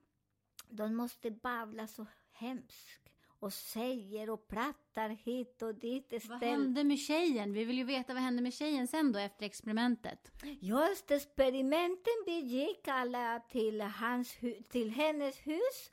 de 0.68 0.94
måste 0.94 1.30
babbla 1.30 1.86
så 1.86 2.06
hemskt 2.32 3.00
och 3.40 3.52
säger 3.52 4.30
och 4.30 4.49
pratar 4.49 5.09
hit 5.09 5.62
och 5.62 5.75
dit. 5.75 6.12
Vad 6.28 6.42
hände 6.42 6.85
med 6.85 6.99
tjejen? 6.99 7.52
Vi 7.52 7.64
vill 7.64 7.78
ju 7.78 7.85
veta 7.85 8.14
vad 8.14 8.23
hände 8.23 8.42
med 8.42 8.54
tjejen 8.54 8.88
sen 8.88 9.12
då 9.12 9.18
efter 9.18 9.47
experimentet. 9.47 10.32
Just 10.61 11.11
experimenten, 11.11 12.12
vi 12.26 12.40
gick 12.40 12.88
alla 12.88 13.40
till, 13.40 13.80
hans, 13.80 14.37
till 14.70 14.90
hennes 14.90 15.47
hus 15.47 15.90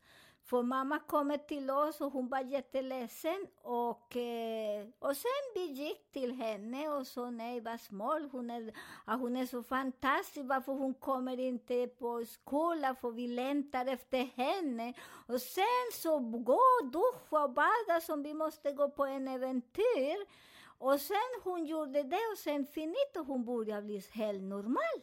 för 0.49 0.63
mamma 0.63 0.99
kom 0.99 1.37
till 1.47 1.71
oss 1.71 2.01
och 2.01 2.11
hon 2.11 2.27
var 2.29 2.39
jätteledsen 2.39 3.47
och, 3.61 4.17
och 4.99 5.17
sen 5.17 5.43
vi 5.55 5.65
gick 5.65 6.11
till 6.11 6.31
henne 6.31 6.89
och 6.89 7.07
sa 7.07 7.29
nej 7.29 7.61
vad 7.61 7.81
smal 7.81 8.29
hon 8.31 8.49
är, 8.49 8.73
att 9.05 9.19
hon 9.19 9.37
är 9.37 9.45
så 9.45 9.63
fantastisk, 9.63 10.45
varför 10.49 10.73
hon 10.73 10.93
kommer 10.93 11.39
inte 11.39 11.87
på 11.87 12.25
skolan 12.25 12.95
för 12.95 13.11
vi 13.11 13.27
längtar 13.27 13.85
efter 13.85 14.23
henne. 14.35 14.93
Och 15.27 15.41
sen 15.41 15.91
så 15.93 16.19
gå 16.19 16.59
och 16.81 16.91
duscha 16.91 17.43
och 17.43 17.53
bada 17.53 18.01
som 18.01 18.23
vi 18.23 18.33
måste 18.33 18.71
gå 18.71 18.89
på 18.89 19.05
en 19.05 19.27
äventyr. 19.27 20.25
Och 20.77 21.01
sen 21.01 21.41
hon 21.43 21.65
gjorde 21.65 22.03
det 22.03 22.31
och 22.31 22.37
sen 22.37 22.65
finito 22.65 23.23
hon 23.27 23.45
började 23.45 23.81
bli 23.81 24.03
helt 24.11 24.43
normal. 24.43 25.01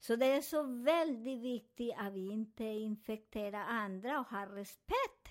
Så 0.00 0.16
det 0.16 0.26
är 0.26 0.40
så 0.40 0.62
väldigt 0.62 1.42
viktigt 1.42 1.94
att 1.98 2.12
vi 2.12 2.30
inte 2.30 2.64
infekterar 2.64 3.64
andra 3.64 4.20
och 4.20 4.26
har 4.26 4.46
respekt. 4.46 5.28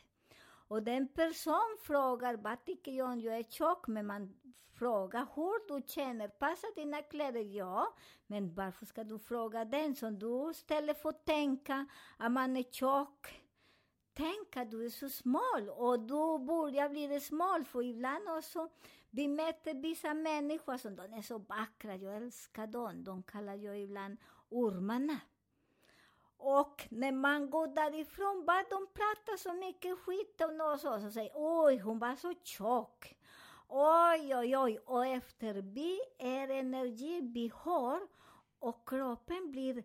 Och 0.68 0.84
den 0.84 1.08
person 1.08 1.78
frågar, 1.82 2.38
vad 2.38 2.66
tycker 2.66 2.92
jag 2.92 3.10
om 3.10 3.20
jag 3.20 3.38
är 3.38 3.44
tjock? 3.44 3.88
Men 3.88 4.06
man 4.06 4.34
frågar 4.74 5.28
hur 5.36 5.68
du 5.68 5.88
känner, 5.88 6.28
passar 6.28 6.76
dina 6.76 7.02
kläder? 7.02 7.42
Ja, 7.42 7.96
men 8.28 8.54
varför 8.54 8.86
ska 8.86 9.04
du 9.04 9.20
fråga 9.20 9.66
den 9.66 9.96
som 9.96 10.20
du 10.20 10.52
istället 10.52 11.02
för 11.02 11.10
att 11.10 11.26
tänka 11.26 11.86
att 12.18 12.32
man 12.32 12.58
är 12.58 12.64
tjock? 12.64 13.42
Tänk 14.14 14.58
att 14.58 14.72
du 14.72 14.86
är 14.86 14.90
så 14.90 15.10
smal 15.10 15.70
och 15.70 16.00
du 16.00 16.46
börjar 16.46 16.90
bli 16.90 17.20
smal, 17.20 17.66
för 17.66 17.84
ibland 17.84 18.30
också 18.30 18.70
vi 19.10 19.28
möter 19.28 19.74
vissa 19.74 20.14
människor 20.14 20.78
som 20.78 20.96
de 20.96 21.14
är 21.14 21.22
så 21.22 21.38
vackra, 21.38 21.96
jag 21.96 22.16
älskar 22.16 22.68
dem, 22.68 23.04
de 23.04 23.24
kallar 23.24 23.56
jag 23.56 23.80
ibland 23.80 24.18
ormarna. 24.50 25.20
Och 26.38 26.88
när 26.90 27.12
man 27.12 27.50
går 27.50 27.68
därifrån, 27.68 28.46
bara 28.46 28.64
de 28.70 28.88
pratar 28.94 29.38
så 29.38 29.54
mycket 29.54 30.00
skit 30.00 30.42
om 30.42 30.62
oss 30.62 30.84
och 30.84 31.02
så 31.02 31.12
säger 31.12 31.32
oj, 31.36 31.78
hon 31.78 32.00
var 32.00 32.16
så 32.16 32.34
tjock. 32.44 33.18
Oj, 33.68 34.36
oj, 34.36 34.58
oj. 34.58 34.80
Och 34.86 35.06
efter 35.06 35.54
vi 35.54 36.00
är 36.18 36.50
energi 36.50 37.22
vi 37.22 37.52
har 37.56 38.00
och 38.60 38.90
kroppen 38.90 39.52
blir 39.52 39.84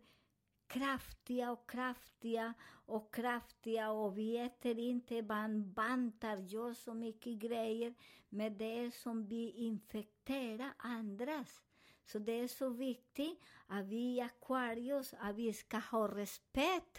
kraftiga 0.66 1.52
och 1.52 1.70
kraftiga 1.70 2.54
och 2.86 3.14
kraftiga 3.14 3.90
och 3.90 4.18
vi 4.18 4.38
äter 4.38 4.78
inte, 4.78 5.22
man 5.22 5.72
bantar, 5.72 6.36
gör 6.36 6.74
så 6.74 6.94
mycket 6.94 7.32
grejer. 7.38 7.94
Men 8.28 8.58
det 8.58 8.78
är 8.78 8.90
som 8.90 9.26
vi 9.26 9.50
infekterar 9.50 10.72
andras. 10.78 11.62
Så 12.06 12.18
det 12.18 12.32
är 12.32 12.48
så 12.48 12.68
viktigt 12.68 13.40
att 13.66 13.86
vi 13.86 14.16
i 14.16 14.20
Aquarius, 14.20 15.14
att 15.18 15.36
vi 15.36 15.52
ska 15.52 15.78
ha 15.78 16.08
respekt. 16.08 16.98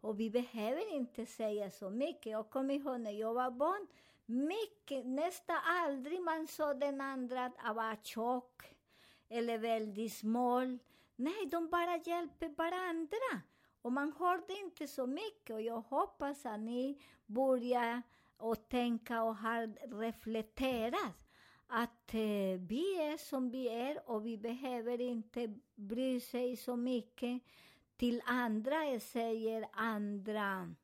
Och 0.00 0.20
vi 0.20 0.30
behöver 0.30 0.94
inte 0.94 1.26
säga 1.26 1.70
så 1.70 1.90
mycket. 1.90 2.32
Jag 2.32 2.50
kommer 2.50 2.74
ihåg 2.74 3.00
när 3.00 3.10
jag 3.10 3.34
var 3.34 3.50
barn, 3.50 3.86
mycket, 4.26 5.06
nästan 5.06 5.56
aldrig 5.64 6.22
man 6.22 6.46
sa 6.46 6.74
den 6.74 7.00
andra 7.00 7.52
att 7.58 7.76
vara 7.76 7.96
tjock 8.02 8.62
eller 9.28 9.58
väldigt 9.58 10.12
smal. 10.12 10.78
Nej, 11.16 11.46
de 11.50 11.68
bara 11.68 11.96
hjälper 11.96 12.48
varandra. 12.48 13.42
Och 13.82 13.92
man 13.92 14.12
hörde 14.12 14.52
inte 14.52 14.88
så 14.88 15.06
mycket. 15.06 15.54
Och 15.54 15.62
jag 15.62 15.80
hoppas 15.80 16.46
att 16.46 16.60
ni 16.60 17.02
börjar 17.26 18.02
och 18.36 18.68
tänka 18.68 19.22
och 19.22 19.36
har 19.36 19.66
reflekterat 20.00 21.23
att 21.66 22.14
eh, 22.14 22.60
vi 22.60 22.96
är 23.00 23.16
som 23.16 23.50
vi 23.50 23.68
är 23.68 24.10
och 24.10 24.26
vi 24.26 24.38
behöver 24.38 25.00
inte 25.00 25.54
bry 25.74 26.20
sig 26.20 26.56
så 26.56 26.76
mycket 26.76 27.42
till 27.96 28.22
andra, 28.26 28.84
jag 28.84 29.02
säger 29.02 29.68
andra 29.72 30.74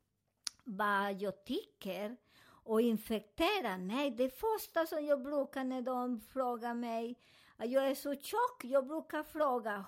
vad 0.65 1.23
jag 1.23 1.45
tycker 1.45 2.17
och 2.43 2.81
infektera. 2.81 3.77
Nej, 3.77 4.11
det 4.11 4.31
första 4.31 4.87
som 4.87 5.05
jag 5.05 5.23
brukar 5.23 5.65
när 5.65 5.83
de 5.83 6.21
frågar 6.21 6.75
mig, 6.75 7.19
att 7.57 7.71
jag 7.71 7.91
är 7.91 7.95
så 7.95 8.15
tjock, 8.15 8.65
jag 8.65 8.87
brukar 8.87 9.23
fråga 9.23 9.85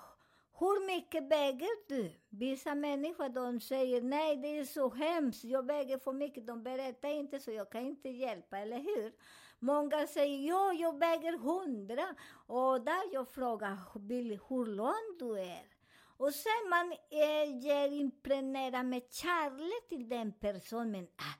hur 0.59 0.85
mycket 0.85 1.23
väger 1.23 1.87
du? 1.87 2.11
Vissa 2.29 2.75
människor 2.75 3.29
de 3.29 3.59
säger 3.59 4.01
nej, 4.01 4.37
det 4.37 4.59
är 4.59 4.65
så 4.65 4.89
hemskt, 4.89 5.43
jag 5.43 5.65
väger 5.65 5.97
för 5.97 6.13
mycket. 6.13 6.47
De 6.47 6.63
berättar 6.63 7.09
inte 7.09 7.39
så 7.39 7.51
jag 7.51 7.69
kan 7.69 7.81
inte 7.81 8.09
hjälpa, 8.09 8.57
eller 8.57 8.79
hur? 8.79 9.13
Många 9.63 10.07
säger 10.07 10.47
ja, 10.47 10.73
jag 10.73 10.99
väger 10.99 11.37
hundra. 11.37 12.15
Och 12.47 12.81
där 12.81 13.13
jag 13.13 13.27
frågar 13.29 13.77
hur 14.49 14.65
lång 14.65 15.17
du 15.19 15.39
är. 15.39 15.65
Och 16.17 16.33
sen 16.33 16.69
man 16.69 16.91
eh, 16.91 17.57
ger 17.59 17.91
impregnera 17.91 18.83
med 18.83 19.03
kärlek 19.11 19.89
till 19.89 20.09
den 20.09 20.33
personen. 20.33 20.91
Men 20.91 21.03
ah, 21.03 21.37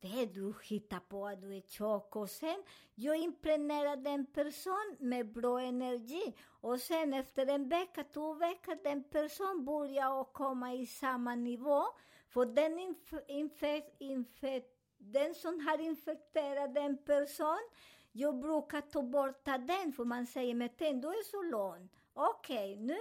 det 0.00 0.26
du 0.26 0.54
hittar 0.62 1.00
på 1.00 1.26
att 1.26 1.40
du 1.40 1.56
är 1.56 1.60
tjock. 1.60 2.16
Och 2.16 2.30
sen 2.30 2.62
jag 2.94 3.16
impregnerar 3.16 3.96
den 3.96 4.26
personen 4.26 4.96
med 4.98 5.32
bra 5.32 5.60
energi. 5.60 6.34
Och 6.60 6.80
sen 6.80 7.14
efter 7.14 7.46
en 7.46 7.68
vecka, 7.68 8.04
två 8.04 8.34
veckor, 8.34 8.78
den 8.84 9.04
personen 9.04 9.64
börjar 9.64 10.24
komma 10.24 10.74
i 10.74 10.86
samma 10.86 11.34
nivå. 11.34 11.84
För 12.28 12.46
den 12.46 12.78
infekt... 12.78 14.00
inf, 14.00 14.44
inf, 14.44 14.64
den 14.98 15.34
som 15.34 15.60
har 15.66 15.78
infekterat 15.78 16.76
en 16.76 16.98
person, 16.98 17.68
jag 18.12 18.40
brukar 18.40 18.80
ta 18.80 19.02
bort 19.02 19.44
den, 19.44 19.92
för 19.92 20.04
man 20.04 20.26
säger 20.26 20.54
med 20.54 20.70
den, 20.78 21.00
du 21.00 21.08
är 21.08 21.24
så 21.24 21.42
lång. 21.42 21.88
Okej, 22.14 22.72
okay, 22.72 22.86
nu 22.86 22.98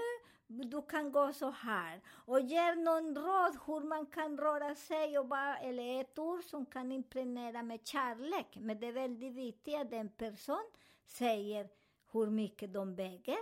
du 0.48 0.82
kan 0.82 1.12
gå 1.12 1.34
så 1.34 1.50
här. 1.50 2.02
Och 2.10 2.42
ger 2.42 2.76
någon 2.76 3.16
råd 3.16 3.60
hur 3.66 3.88
man 3.88 4.06
kan 4.06 4.38
röra 4.38 4.76
sig, 4.76 5.20
och 5.20 5.26
bara, 5.26 5.58
eller 5.58 6.02
ett 6.02 6.20
ord 6.20 6.44
som 6.44 6.66
kan 6.66 6.92
impregnera 6.92 7.64
med 7.64 7.88
kärlek. 7.88 8.58
Men 8.60 8.80
det 8.80 8.88
är 8.88 8.92
väldigt 8.92 9.34
viktigt 9.34 9.76
att 9.76 9.94
en 9.94 10.10
person 10.10 10.72
säger 11.06 11.70
hur 12.12 12.28
mycket 12.28 12.74
de 12.74 12.96
väger, 12.96 13.38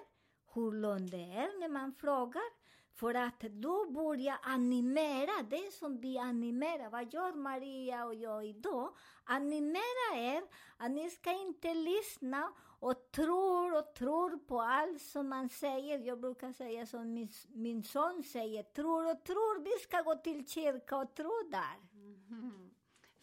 hur 0.54 0.72
lång 0.72 1.06
det 1.08 1.24
är 1.24 1.60
när 1.60 1.70
man 1.70 1.94
frågar. 1.94 2.63
För 2.96 3.14
att 3.14 3.40
då 3.40 3.92
börjar 3.92 4.38
animera, 4.44 5.44
det 5.50 5.74
som 5.74 6.00
vi 6.02 6.18
animerar. 6.18 6.90
Vad 6.90 7.14
gör 7.14 7.34
Maria 7.34 8.06
och 8.06 8.16
jag 8.16 8.46
idag? 8.46 8.94
Animera 9.24 10.16
er 10.16 10.44
att 10.78 10.92
ni 10.92 11.10
ska 11.10 11.32
inte 11.32 11.74
lyssna 11.74 12.54
och 12.80 13.12
tror 13.12 13.78
och 13.78 13.94
tror 13.94 14.38
på 14.38 14.62
allt 14.62 15.02
som 15.02 15.30
man 15.30 15.50
säger. 15.50 16.00
Jag 16.00 16.20
brukar 16.20 16.54
säga 16.54 16.86
som 16.86 17.14
min, 17.14 17.30
min 17.48 17.84
son 17.84 18.24
säger, 18.24 18.64
tror 18.64 19.12
och 19.12 19.24
tror, 19.24 19.64
vi 19.64 19.84
ska 19.84 20.02
gå 20.02 20.16
till 20.16 20.48
kyrka 20.48 20.98
och 20.98 21.16
tro 21.16 21.50
där. 21.52 21.80
Mm. 21.94 22.74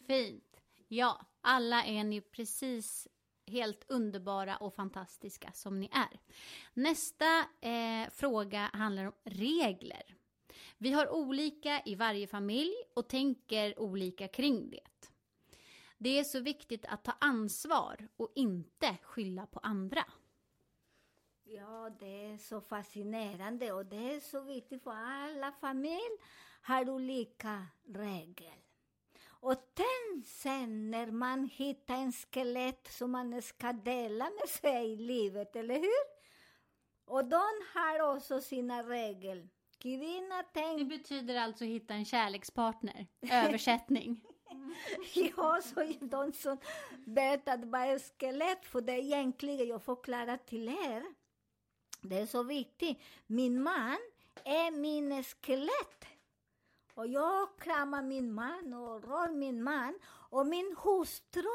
Fint. 0.07 0.61
Ja, 0.87 1.25
alla 1.41 1.83
är 1.83 2.03
ni 2.03 2.21
precis 2.21 3.07
helt 3.51 3.85
underbara 3.91 4.57
och 4.57 4.73
fantastiska 4.73 5.51
som 5.53 5.79
ni 5.79 5.89
är. 5.91 6.19
Nästa 6.73 7.39
eh, 7.61 8.09
fråga 8.11 8.69
handlar 8.73 9.05
om 9.05 9.13
regler. 9.23 10.15
Vi 10.77 10.91
har 10.91 11.09
olika 11.09 11.81
i 11.85 11.95
varje 11.95 12.27
familj 12.27 12.73
och 12.93 13.09
tänker 13.09 13.79
olika 13.79 14.27
kring 14.27 14.69
det. 14.69 15.09
Det 15.97 16.19
är 16.19 16.23
så 16.23 16.39
viktigt 16.39 16.85
att 16.85 17.03
ta 17.03 17.11
ansvar 17.19 18.07
och 18.17 18.31
inte 18.35 18.97
skylla 19.03 19.45
på 19.45 19.59
andra. 19.59 20.03
Ja, 21.43 21.89
det 21.99 22.25
är 22.25 22.37
så 22.37 22.61
fascinerande 22.61 23.71
och 23.71 23.85
det 23.85 24.13
är 24.15 24.19
så 24.19 24.41
viktigt 24.41 24.83
för 24.83 24.91
alla 24.91 25.51
familjer 25.51 26.17
har 26.61 26.89
olika 26.89 27.65
regler. 27.87 28.60
Och 29.41 29.55
tänk 29.73 30.27
sen 30.27 30.91
när 30.91 31.11
man 31.11 31.45
hittar 31.45 31.95
en 31.95 32.11
skelett 32.11 32.87
som 32.91 33.11
man 33.11 33.41
ska 33.41 33.73
dela 33.73 34.29
med 34.39 34.49
sig 34.49 34.91
i 34.91 34.95
livet, 34.95 35.55
eller 35.55 35.75
hur? 35.75 36.21
Och 37.05 37.25
de 37.25 37.43
har 37.73 38.15
också 38.15 38.41
sina 38.41 38.83
regler. 38.83 39.49
Kvinna 39.77 40.43
tänk... 40.53 40.79
Det 40.79 40.85
betyder 40.85 41.35
alltså 41.35 41.63
hitta 41.63 41.93
en 41.93 42.05
kärlekspartner. 42.05 43.07
Översättning. 43.31 44.21
ja, 45.37 45.61
så 45.63 45.93
de 46.01 46.33
som 46.33 46.57
berättade 47.05 47.67
vad 47.67 47.81
är 47.81 47.99
skelett, 48.19 48.65
för 48.65 48.81
det 48.81 48.93
är 48.93 48.97
egentligen, 48.97 49.67
jag 49.67 49.83
förklarar 49.83 50.37
till 50.37 50.69
er, 50.69 51.03
det 52.01 52.17
är 52.17 52.25
så 52.25 52.43
viktigt. 52.43 52.97
Min 53.27 53.63
man 53.63 53.97
är 54.43 54.71
min 54.71 55.23
skelett. 55.23 56.05
Och 56.93 57.07
jag 57.07 57.59
kramar 57.59 58.01
min 58.01 58.33
man 58.33 58.73
och 58.73 59.03
rör 59.03 59.31
min 59.31 59.63
man. 59.63 59.99
Och 60.05 60.47
min 60.47 60.75
hustru 60.83 61.49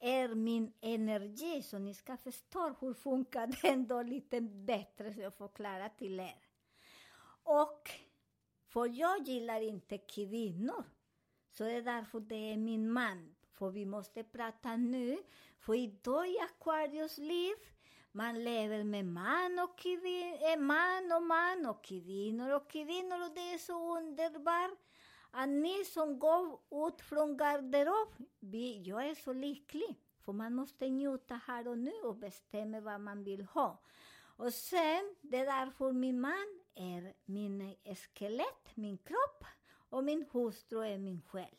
är 0.00 0.28
min 0.34 0.72
energi, 0.80 1.62
så 1.62 1.78
ni 1.78 1.94
ska 1.94 2.16
förstå 2.16 2.74
hur 2.80 2.94
funkar 2.94 3.62
den 3.62 3.86
då 3.86 4.02
lite 4.02 4.40
bättre, 4.40 5.12
så 5.12 5.20
jag 5.20 5.34
förklarar 5.34 5.88
till 5.88 6.20
er. 6.20 6.38
Och, 7.42 7.90
för 8.68 8.86
jag 8.86 9.28
gillar 9.28 9.60
inte 9.60 9.98
kvinnor. 9.98 10.84
Så 11.50 11.64
det 11.64 11.72
är 11.72 11.82
därför 11.82 12.20
det 12.20 12.52
är 12.52 12.56
min 12.56 12.92
man. 12.92 13.34
För 13.52 13.70
vi 13.70 13.86
måste 13.86 14.24
prata 14.24 14.76
nu. 14.76 15.18
För 15.58 15.74
idag 15.74 16.28
i 16.28 16.38
Aquarius 16.38 17.18
liv, 17.18 17.54
man 18.12 18.44
lever 18.44 18.84
med 18.84 19.04
man 19.04 19.58
och 19.58 19.78
kvinnor, 19.78 20.52
eh, 20.52 20.60
man 20.60 21.12
och 21.12 21.22
man 21.22 21.66
och 21.66 21.84
kvinnor 21.84 22.50
och 22.50 22.70
kvinnor 22.70 23.22
och 23.24 23.34
det 23.34 23.54
är 23.54 23.58
så 23.58 23.98
underbart. 23.98 24.78
Att 25.30 25.48
ni 25.48 25.84
som 25.84 26.18
går 26.18 26.60
ut 26.70 27.00
från 27.00 27.36
garderob, 27.36 28.08
jag 28.84 29.08
är 29.08 29.14
så 29.14 29.32
lycklig. 29.32 29.96
För 30.24 30.32
man 30.32 30.54
måste 30.54 30.88
njuta 30.88 31.40
här 31.46 31.68
och 31.68 31.78
nu 31.78 31.92
och 32.04 32.16
bestämma 32.16 32.80
vad 32.80 33.00
man 33.00 33.24
vill 33.24 33.44
ha. 33.44 33.78
Och 34.36 34.54
sen, 34.54 35.16
det 35.20 35.36
är 35.36 35.46
därför 35.46 35.92
min 35.92 36.20
man 36.20 36.60
är 36.74 37.14
min 37.24 37.76
skelett, 38.14 38.76
min 38.76 38.98
kropp 38.98 39.44
och 39.90 40.04
min 40.04 40.26
hustru 40.32 40.84
är 40.84 40.98
min 40.98 41.22
själ. 41.22 41.56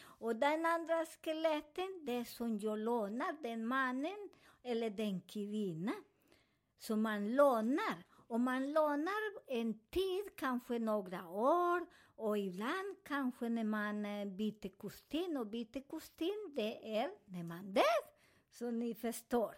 Och 0.00 0.36
den 0.36 0.66
andra 0.66 1.06
skeletten, 1.06 2.04
det 2.04 2.24
som 2.24 2.58
jag 2.58 2.78
lånar, 2.78 3.32
den 3.42 3.66
mannen 3.66 4.28
eller 4.62 4.90
den 4.90 5.20
kvinnan 5.20 6.04
som 6.78 7.02
man 7.02 7.36
lånar. 7.36 8.04
Och 8.28 8.40
man 8.40 8.72
lånar 8.72 9.40
en 9.46 9.78
tid, 9.90 10.36
kanske 10.36 10.78
några 10.78 11.28
år, 11.28 11.86
Och 12.16 12.38
ibland 12.38 12.96
kanske 13.04 13.48
när 13.48 13.64
man 13.64 14.06
eh, 14.06 14.24
byter 14.26 14.68
kostym, 14.76 15.36
och 15.36 15.46
byter 15.46 15.88
kostym 15.88 16.52
det 16.56 16.98
är 16.98 17.10
när 17.24 17.42
man 17.42 17.72
dör, 17.72 18.00
så 18.50 18.70
ni 18.70 18.94
förstår. 18.94 19.54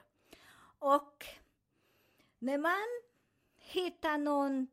Och 0.78 1.24
när 2.38 2.58
man 2.58 2.88
hittar 3.56 4.18
någon 4.18 4.66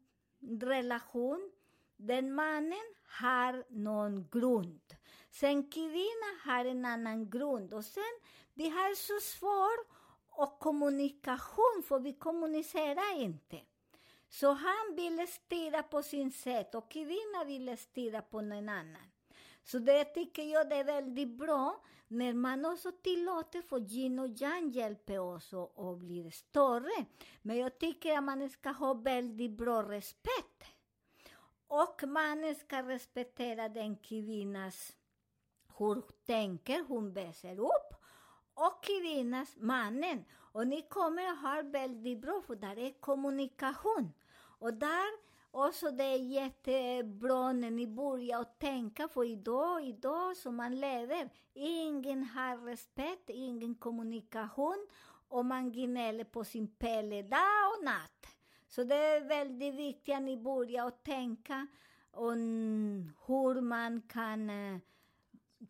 relation, 0.61 1.51
den 1.97 2.33
mannen 2.33 2.93
har 3.03 3.63
någon 3.69 4.27
grund. 4.31 4.95
Sen 5.29 5.69
kvinnan 5.69 6.37
har 6.43 6.65
en 6.65 6.85
annan 6.85 7.29
grund. 7.29 7.73
Och 7.73 7.85
sen, 7.85 8.19
det 8.53 8.69
här 8.69 8.91
är 8.91 8.95
så 8.95 9.19
svårt 9.19 9.96
och 10.37 10.59
kommunikation, 10.59 11.83
för 11.87 11.99
vi 11.99 12.13
kommunicerar 12.13 13.21
inte. 13.21 13.61
Så 14.29 14.51
han 14.51 14.95
ville 14.95 15.27
styra 15.27 15.83
på 15.83 16.03
sin 16.03 16.31
sätt 16.31 16.75
och 16.75 16.91
kvinnan 16.91 17.47
ville 17.47 17.77
styra 17.77 18.21
på 18.21 18.41
någon 18.41 18.69
annan. 18.69 19.11
Så 19.63 19.79
det 19.79 20.05
tycker 20.05 20.43
jag 20.43 20.69
det 20.69 20.75
är 20.75 20.83
väldigt 20.83 21.37
bra 21.37 21.83
när 22.07 22.33
man 22.33 22.65
också 22.65 22.91
tillåter 22.91 23.61
för 23.61 23.79
yin 23.79 24.19
och 24.19 24.27
yang 24.27 24.69
hjälper 24.69 25.19
oss 25.19 25.53
att 25.53 25.97
bli 25.97 26.31
större. 26.31 27.05
Men 27.41 27.57
jag 27.57 27.79
tycker 27.79 28.17
att 28.17 28.23
man 28.23 28.49
ska 28.49 28.69
ha 28.69 28.93
väldigt 28.93 29.51
bra 29.51 29.83
respekt. 29.83 30.63
Och 31.67 32.03
man 32.07 32.55
ska 32.55 32.83
respektera 32.83 33.69
den 33.69 33.95
kvinnas 33.95 34.93
hur 35.77 36.03
tänker, 36.25 36.83
hon 36.87 37.13
växer 37.13 37.59
upp. 37.59 37.96
Och 38.59 38.83
kvinnas, 38.83 39.55
mannen. 39.57 40.25
Och 40.33 40.67
ni 40.67 40.81
kommer 40.81 41.27
att 41.31 41.41
ha 41.41 41.61
väldigt 41.61 42.21
bra, 42.21 42.41
för 42.47 42.55
där 42.55 42.79
är 42.79 42.91
kommunikation. 42.99 44.13
Och 44.59 44.73
där 44.73 45.27
också 45.51 45.91
det 45.91 46.03
är 46.03 46.17
jättebra 46.17 47.53
när 47.53 47.71
ni 47.71 47.87
börjar 47.87 48.43
tänka, 48.43 49.07
för 49.07 49.23
idag, 49.23 49.83
idag 49.83 50.37
som 50.37 50.55
man 50.55 50.79
lever, 50.79 51.29
ingen 51.53 52.23
har 52.23 52.57
respekt, 52.57 53.29
ingen 53.29 53.75
kommunikation 53.75 54.87
och 55.27 55.45
man 55.45 55.71
gnäller 55.71 56.23
på 56.23 56.43
sin 56.43 56.67
pelle 56.67 57.21
dag 57.21 57.77
och 57.77 57.85
natt. 57.85 58.27
Så 58.67 58.83
det 58.83 58.95
är 58.95 59.27
väldigt 59.27 59.75
viktigt 59.75 60.15
att 60.15 60.21
ni 60.21 60.37
börjar 60.37 60.89
tänka 60.89 61.67
om 62.11 62.37
hur 63.27 63.61
man 63.61 64.01
kan 64.01 64.49
eh, 64.49 64.79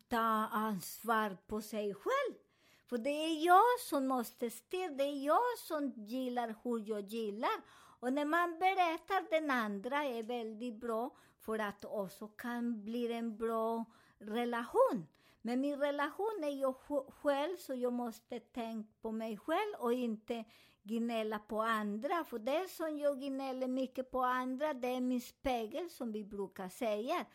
ta 0.08 0.48
ansvar 0.52 1.36
på 1.46 1.60
sig 1.60 1.94
själv. 1.94 2.47
För 2.88 2.98
det 2.98 3.10
är 3.10 3.46
jag 3.46 3.80
som 3.80 4.06
måste 4.06 4.50
styra, 4.50 4.88
det 4.88 5.04
är 5.04 5.26
jag 5.26 5.58
som 5.58 5.92
gillar 5.96 6.54
hur 6.62 6.88
jag 6.88 7.00
gillar. 7.00 7.62
Och 8.00 8.12
när 8.12 8.24
man 8.24 8.58
berättar 8.58 9.30
den 9.30 9.50
andra 9.50 10.04
är 10.04 10.22
väldigt 10.22 10.74
bra 10.74 11.10
för 11.38 11.58
att 11.58 11.84
också 11.84 12.28
kan 12.28 12.84
bli 12.84 13.12
en 13.12 13.36
bra 13.36 13.84
relation. 14.18 15.06
Men 15.42 15.60
min 15.60 15.80
relation 15.80 16.44
är 16.44 16.60
jag 16.60 16.74
själv, 17.22 17.56
så 17.56 17.74
jag 17.74 17.92
måste 17.92 18.40
tänka 18.40 18.90
på 19.00 19.12
mig 19.12 19.36
själv 19.36 19.74
och 19.78 19.92
inte 19.92 20.44
gnälla 20.82 21.38
på 21.38 21.62
andra. 21.62 22.24
För 22.24 22.38
det 22.38 22.70
som 22.70 22.98
jag 22.98 23.20
gnäller 23.20 23.68
mycket 23.68 24.10
på 24.10 24.22
andra, 24.22 24.74
det 24.74 24.88
är 24.88 25.00
min 25.00 25.20
spegel 25.20 25.90
som 25.90 26.12
vi 26.12 26.24
brukar 26.24 26.68
säga. 26.68 27.26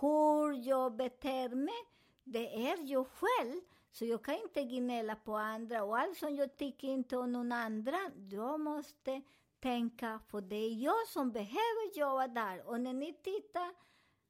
Hur 0.00 0.68
jag 0.68 0.96
beter 0.96 1.48
mig, 1.48 1.84
det 2.24 2.68
är 2.70 2.78
jag 2.90 3.06
själv. 3.06 3.60
Så 3.90 4.04
jag 4.04 4.24
kan 4.24 4.34
inte 4.34 4.64
gnälla 4.64 5.16
på 5.16 5.36
andra. 5.36 5.84
Och 5.84 5.98
allt 5.98 6.16
som 6.16 6.36
jag 6.36 6.56
tycker 6.56 6.88
inte 6.88 7.16
om 7.16 7.32
någon 7.32 7.52
andra, 7.52 7.98
jag 8.30 8.60
måste 8.60 9.22
tänka, 9.60 10.20
för 10.30 10.40
det 10.40 10.56
är 10.56 10.84
jag 10.84 11.08
som 11.08 11.32
behöver 11.32 11.98
jobba 11.98 12.28
där. 12.28 12.68
Och 12.68 12.80
när 12.80 12.92
ni 12.92 13.12
tittar 13.12 13.74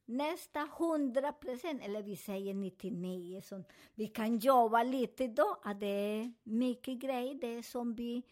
nästa 0.04 0.68
hundra 0.78 1.32
procent, 1.32 1.82
eller 1.82 2.02
vi 2.02 2.16
säger 2.16 2.54
99, 2.54 3.42
så 3.44 3.64
vi 3.94 4.06
kan 4.06 4.38
jobba 4.38 4.82
lite 4.82 5.26
då, 5.26 5.60
att 5.62 5.80
det 5.80 5.86
är 5.86 6.32
mycket 6.42 6.98
grejer, 6.98 7.34
det 7.34 7.58
är 7.58 7.62
som 7.62 7.94
vi 7.94 8.22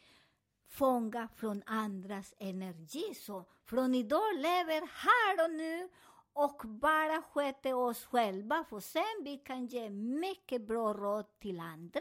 fångar 0.68 1.28
från 1.36 1.62
andras 1.66 2.34
energi. 2.38 3.14
Så 3.14 3.44
från 3.64 3.94
idag 3.94 4.36
lever 4.36 4.88
här 4.92 5.44
och 5.44 5.50
nu 5.50 5.88
och 6.36 6.62
bara 6.64 7.22
sköter 7.22 7.74
oss 7.74 8.04
själva, 8.04 8.64
för 8.70 8.80
sen 8.80 9.24
vi 9.24 9.36
kan 9.36 9.66
ge 9.66 9.90
mycket 9.90 10.66
bra 10.66 10.92
råd 10.92 11.38
till 11.38 11.60
andra. 11.60 12.00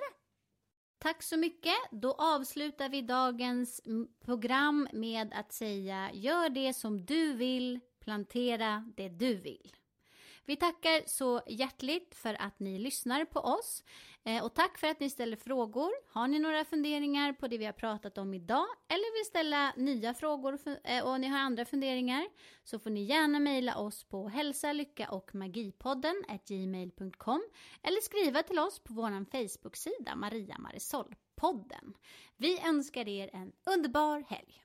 Tack 0.97 1.23
så 1.23 1.37
mycket. 1.37 1.75
Då 1.91 2.11
avslutar 2.11 2.89
vi 2.89 3.01
dagens 3.01 3.81
program 4.25 4.87
med 4.93 5.33
att 5.33 5.53
säga 5.53 6.11
gör 6.13 6.49
det 6.49 6.73
som 6.73 7.05
du 7.05 7.33
vill, 7.33 7.79
plantera 7.99 8.91
det 8.97 9.09
du 9.09 9.35
vill. 9.35 9.75
Vi 10.45 10.55
tackar 10.55 11.03
så 11.07 11.41
hjärtligt 11.47 12.15
för 12.15 12.41
att 12.41 12.59
ni 12.59 12.79
lyssnar 12.79 13.25
på 13.25 13.39
oss. 13.39 13.83
Eh, 14.27 14.43
och 14.43 14.53
tack 14.53 14.77
för 14.77 14.87
att 14.87 14.99
ni 14.99 15.09
ställer 15.09 15.37
frågor. 15.37 15.91
Har 16.13 16.27
ni 16.27 16.39
några 16.39 16.65
funderingar 16.65 17.33
på 17.33 17.47
det 17.47 17.57
vi 17.57 17.65
har 17.65 17.73
pratat 17.73 18.17
om 18.17 18.33
idag 18.33 18.65
eller 18.87 19.17
vill 19.17 19.25
ställa 19.25 19.73
nya 19.77 20.13
frågor 20.13 20.53
och 20.53 20.89
eh, 20.89 21.17
ni 21.17 21.27
har 21.27 21.39
andra 21.39 21.65
funderingar 21.65 22.27
så 22.63 22.79
får 22.79 22.89
ni 22.89 23.03
gärna 23.03 23.39
mejla 23.39 23.77
oss 23.77 24.03
på 24.03 24.27
hälsa, 24.27 24.73
lycka 24.73 25.09
och 25.09 25.35
magipodden 25.35 26.23
gmail.com 26.47 27.43
eller 27.83 28.01
skriva 28.01 28.43
till 28.43 28.59
oss 28.59 28.79
på 28.79 28.93
vår 28.93 29.25
Facebook-sida 29.31 30.15
Maria 30.15 30.55
Marisol-podden. 30.57 31.93
Vi 32.37 32.59
önskar 32.59 33.07
er 33.07 33.29
en 33.33 33.51
underbar 33.65 34.23
helg! 34.27 34.64